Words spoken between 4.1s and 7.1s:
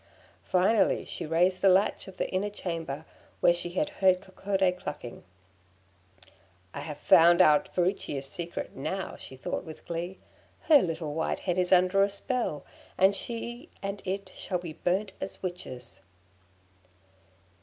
Coccodé clucking. 'I have